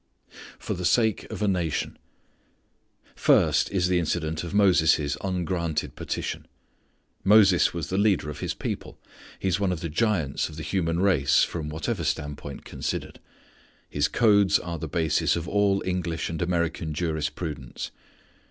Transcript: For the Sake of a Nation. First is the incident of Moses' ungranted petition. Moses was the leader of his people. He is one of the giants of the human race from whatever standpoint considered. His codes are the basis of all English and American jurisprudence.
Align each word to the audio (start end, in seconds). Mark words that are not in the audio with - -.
For 0.57 0.73
the 0.73 0.83
Sake 0.83 1.29
of 1.31 1.43
a 1.43 1.47
Nation. 1.47 1.95
First 3.15 3.69
is 3.69 3.87
the 3.87 3.99
incident 3.99 4.43
of 4.43 4.51
Moses' 4.51 5.15
ungranted 5.23 5.93
petition. 5.95 6.47
Moses 7.23 7.71
was 7.71 7.89
the 7.89 7.99
leader 7.99 8.27
of 8.31 8.39
his 8.39 8.55
people. 8.55 8.99
He 9.37 9.47
is 9.47 9.59
one 9.59 9.71
of 9.71 9.81
the 9.81 9.89
giants 9.89 10.49
of 10.49 10.55
the 10.57 10.63
human 10.63 11.01
race 11.01 11.43
from 11.43 11.69
whatever 11.69 12.03
standpoint 12.03 12.65
considered. 12.65 13.19
His 13.91 14.07
codes 14.07 14.57
are 14.57 14.79
the 14.79 14.87
basis 14.87 15.35
of 15.35 15.47
all 15.47 15.83
English 15.85 16.31
and 16.31 16.41
American 16.41 16.95
jurisprudence. 16.95 17.91